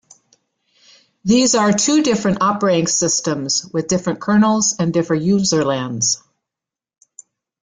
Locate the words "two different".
1.71-2.39